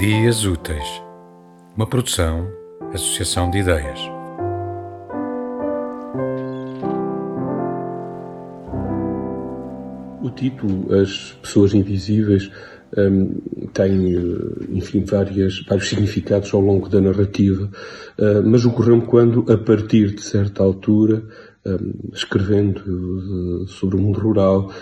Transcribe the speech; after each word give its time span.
Dias 0.00 0.46
Úteis, 0.46 1.02
uma 1.76 1.86
produção, 1.86 2.50
associação 2.90 3.50
de 3.50 3.58
ideias. 3.58 4.00
O 10.22 10.30
título, 10.30 10.94
As 10.94 11.34
Pessoas 11.42 11.74
Invisíveis, 11.74 12.50
um, 12.96 13.68
tem, 13.74 14.16
enfim, 14.70 15.04
várias, 15.04 15.62
vários 15.68 15.90
significados 15.90 16.54
ao 16.54 16.62
longo 16.62 16.88
da 16.88 16.98
narrativa, 16.98 17.70
uh, 18.18 18.42
mas 18.42 18.64
ocorreu-me 18.64 19.04
quando, 19.04 19.52
a 19.52 19.58
partir 19.58 20.14
de 20.14 20.22
certa 20.22 20.62
altura, 20.62 21.22
escrevendo 22.12 22.80
uh, 22.80 23.66
sobre 23.68 23.96
o 23.96 23.98
mundo 23.98 24.18
rural, 24.18 24.72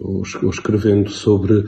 ou, 0.00 0.22
escrevendo 0.50 1.10
sobre, 1.10 1.64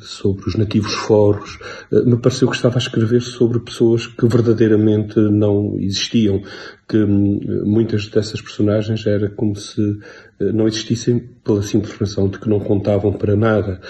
sobre 0.00 0.48
os 0.48 0.54
nativos 0.54 0.94
foros, 0.94 1.58
uh, 1.90 2.04
me 2.04 2.16
pareceu 2.16 2.48
que 2.48 2.56
estava 2.56 2.76
a 2.76 2.78
escrever 2.78 3.20
sobre 3.20 3.58
pessoas 3.58 4.06
que 4.06 4.26
verdadeiramente 4.26 5.18
não 5.18 5.76
existiam, 5.78 6.42
que 6.88 7.04
muitas 7.04 8.08
dessas 8.08 8.40
personagens 8.40 9.06
era 9.06 9.28
como 9.28 9.56
se 9.56 9.98
não 10.40 10.66
existissem 10.66 11.18
pela 11.44 11.62
simples 11.62 11.94
razão 11.94 12.28
de 12.28 12.38
que 12.38 12.48
não 12.48 12.60
contavam 12.60 13.12
para 13.12 13.36
nada. 13.36 13.80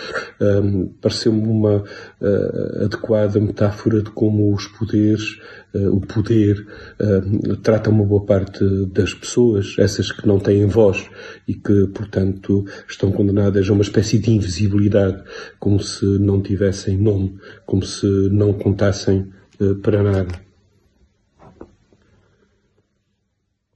Um, 0.41 0.89
Pareceu-me 1.01 1.47
uma 1.47 1.85
adequada 2.83 3.41
metáfora 3.41 4.03
de 4.03 4.11
como 4.11 4.53
os 4.53 4.67
poderes 4.67 5.39
uh, 5.75 5.97
o 5.97 6.01
poder 6.01 6.67
uh, 7.01 7.57
trata 7.57 7.91
uma 7.91 8.05
boa 8.05 8.25
parte 8.25 8.65
das 8.87 9.15
pessoas, 9.15 9.77
essas 9.79 10.11
que 10.13 10.27
não 10.27 10.39
têm 10.39 10.67
voz 10.67 11.09
e 11.47 11.55
que, 11.55 11.87
portanto, 11.89 12.65
estão 12.89 13.13
condenadas 13.13 13.69
a 13.69 13.73
uma 13.73 13.83
espécie 13.83 14.19
de 14.19 14.31
invisibilidade, 14.31 15.23
como 15.59 15.81
se 15.81 16.05
não 16.05 16.41
tivessem 16.41 16.97
nome, 16.97 17.39
como 17.67 17.85
se 17.85 18.07
não 18.31 18.53
contassem 18.53 19.33
uh, 19.61 19.75
para 19.77 20.03
nada. 20.03 20.51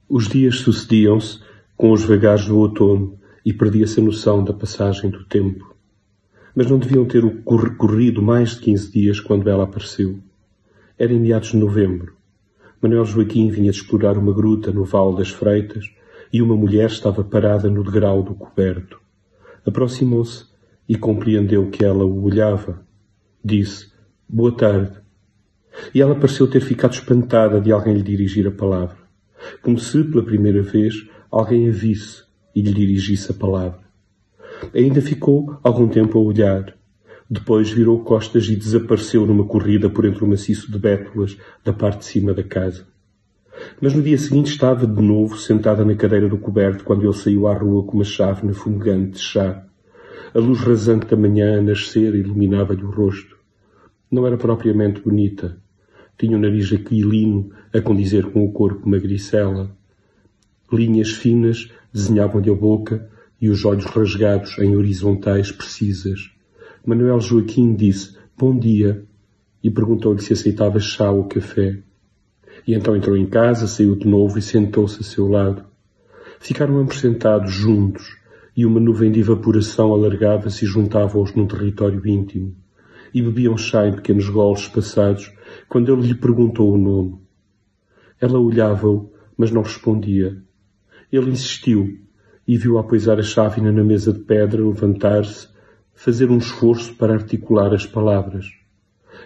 Os 0.07 0.27
dias 0.27 0.57
sucediam-se 0.57 1.39
com 1.77 1.91
os 1.91 2.03
vagares 2.03 2.45
do 2.45 2.57
outono 2.57 3.19
e 3.45 3.53
perdia-se 3.53 3.99
a 3.99 4.03
noção 4.03 4.43
da 4.43 4.53
passagem 4.53 5.09
do 5.09 5.23
tempo. 5.25 5.75
Mas 6.55 6.69
não 6.69 6.79
deviam 6.79 7.05
ter 7.05 7.21
corrido 7.43 8.21
mais 8.21 8.51
de 8.51 8.61
quinze 8.61 8.91
dias 8.91 9.19
quando 9.19 9.49
ela 9.49 9.65
apareceu. 9.65 10.19
Era 10.97 11.13
em 11.13 11.19
meados 11.19 11.49
de 11.49 11.57
novembro. 11.57 12.15
Manuel 12.81 13.05
Joaquim 13.05 13.49
vinha 13.49 13.71
de 13.71 13.77
explorar 13.77 14.17
uma 14.17 14.33
gruta 14.33 14.71
no 14.71 14.85
Vale 14.85 15.17
das 15.17 15.29
Freitas 15.29 15.85
e 16.31 16.41
uma 16.41 16.55
mulher 16.55 16.89
estava 16.89 17.23
parada 17.23 17.69
no 17.69 17.83
degrau 17.83 18.23
do 18.23 18.33
coberto. 18.33 18.99
Aproximou-se 19.65 20.45
e 20.87 20.95
compreendeu 20.95 21.69
que 21.69 21.83
ela 21.83 22.05
o 22.05 22.23
olhava. 22.23 22.85
Disse, 23.43 23.91
boa 24.27 24.51
tarde. 24.55 24.97
E 25.93 26.01
ela 26.01 26.15
pareceu 26.15 26.47
ter 26.47 26.61
ficado 26.61 26.93
espantada 26.93 27.59
de 27.59 27.71
alguém 27.71 27.95
lhe 27.95 28.03
dirigir 28.03 28.47
a 28.47 28.51
palavra. 28.51 28.97
Como 29.61 29.77
se, 29.77 30.03
pela 30.03 30.23
primeira 30.23 30.61
vez, 30.61 31.07
alguém 31.39 31.67
a 31.67 31.71
visse 31.71 32.23
e 32.55 32.61
lhe 32.61 32.73
dirigisse 32.73 33.29
a 33.29 33.33
palavra. 33.33 33.79
Ainda 34.73 35.01
ficou 35.01 35.57
algum 35.61 35.85
tempo 35.85 36.17
a 36.17 36.21
olhar, 36.21 36.73
depois 37.29 37.69
virou 37.69 37.99
costas 38.05 38.47
e 38.47 38.55
desapareceu 38.55 39.25
numa 39.25 39.43
corrida 39.43 39.89
por 39.89 40.05
entre 40.05 40.23
o 40.23 40.27
maciço 40.27 40.71
de 40.71 40.79
bétulas 40.79 41.37
da 41.61 41.73
parte 41.73 41.99
de 41.99 42.05
cima 42.05 42.33
da 42.33 42.43
casa. 42.43 42.87
Mas 43.81 43.93
no 43.93 44.01
dia 44.01 44.17
seguinte 44.17 44.51
estava 44.51 44.87
de 44.87 45.01
novo 45.01 45.37
sentada 45.37 45.83
na 45.83 45.95
cadeira 45.95 46.29
do 46.29 46.37
coberto 46.37 46.85
quando 46.85 47.03
ele 47.03 47.13
saiu 47.13 47.47
à 47.47 47.53
rua 47.53 47.83
com 47.83 47.97
uma 47.97 48.05
chávena 48.05 48.53
fumegante 48.53 49.11
de 49.11 49.19
chá. 49.19 49.65
A 50.33 50.39
luz 50.39 50.61
rasante 50.61 51.07
da 51.07 51.17
manhã 51.17 51.59
a 51.59 51.61
nascer 51.61 52.15
iluminava-lhe 52.15 52.83
o 52.83 52.91
rosto. 52.91 53.35
Não 54.09 54.25
era 54.25 54.37
propriamente 54.37 55.01
bonita. 55.01 55.57
Tinha 56.17 56.37
o 56.37 56.39
nariz 56.39 56.71
aquilino 56.71 57.51
a 57.73 57.81
condizer 57.81 58.25
com 58.31 58.45
o 58.45 58.51
corpo 58.53 58.87
magricela. 58.87 59.75
Linhas 60.71 61.11
finas 61.11 61.69
desenhavam-lhe 61.93 62.49
a 62.49 62.55
boca 62.55 63.09
e 63.39 63.49
os 63.49 63.63
olhos 63.65 63.85
rasgados 63.85 64.57
em 64.57 64.75
horizontais 64.75 65.51
precisas. 65.51 66.31
Manuel 66.85 67.19
Joaquim 67.19 67.75
disse 67.75 68.17
bom 68.37 68.57
dia 68.57 69.05
e 69.63 69.69
perguntou-lhe 69.69 70.21
se 70.21 70.33
aceitava 70.33 70.79
chá 70.79 71.11
ou 71.11 71.25
café. 71.25 71.79
E 72.67 72.73
então 72.73 72.95
entrou 72.95 73.15
em 73.15 73.25
casa, 73.25 73.67
saiu 73.67 73.95
de 73.95 74.07
novo 74.07 74.37
e 74.39 74.41
sentou-se 74.41 74.99
a 75.01 75.03
seu 75.03 75.27
lado. 75.27 75.63
Ficaram 76.39 76.77
ambos 76.79 76.99
sentados 76.99 77.51
juntos 77.51 78.17
e 78.55 78.65
uma 78.65 78.79
nuvem 78.79 79.11
de 79.11 79.19
evaporação 79.19 79.93
alargava-se 79.93 80.65
e 80.65 80.67
juntava-os 80.67 81.33
num 81.33 81.47
território 81.47 82.05
íntimo. 82.07 82.55
E 83.13 83.21
bebiam 83.21 83.57
chá 83.57 83.87
em 83.87 83.93
pequenos 83.93 84.29
golos 84.29 84.67
passados 84.67 85.31
quando 85.69 85.91
ele 85.93 86.07
lhe 86.07 86.15
perguntou 86.15 86.73
o 86.73 86.77
nome. 86.77 87.19
Ela 88.19 88.39
olhava-o, 88.39 89.11
mas 89.37 89.51
não 89.51 89.61
respondia. 89.61 90.41
Ele 91.11 91.31
insistiu 91.31 91.99
e 92.47 92.57
viu-a 92.57 92.83
poisar 92.83 93.19
a 93.19 93.23
chávena 93.23 93.71
na 93.71 93.83
mesa 93.83 94.13
de 94.13 94.19
pedra, 94.19 94.63
levantar-se 94.63 95.47
fazer 95.93 96.29
um 96.29 96.37
esforço 96.37 96.93
para 96.95 97.13
articular 97.13 97.73
as 97.73 97.85
palavras. 97.85 98.45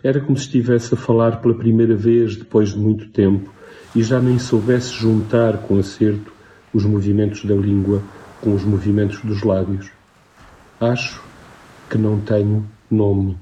Era 0.04 0.22
como 0.22 0.38
se 0.38 0.46
estivesse 0.46 0.94
a 0.94 0.98
falar 0.98 1.42
pela 1.42 1.58
primeira 1.58 1.96
vez 1.96 2.36
depois 2.36 2.70
de 2.70 2.78
muito 2.78 3.10
tempo 3.10 3.52
e 3.96 4.04
já 4.04 4.22
nem 4.22 4.38
soubesse 4.38 4.94
juntar 4.94 5.58
com 5.64 5.78
acerto 5.78 6.32
os 6.74 6.86
movimentos 6.86 7.44
da 7.44 7.56
língua 7.56 8.02
com 8.40 8.54
os 8.54 8.64
movimentos 8.64 9.20
dos 9.22 9.44
lábios. 9.44 9.92
Acho 10.80 11.22
que 11.90 11.98
não 11.98 12.22
tenho 12.22 12.66
nome. 12.90 13.38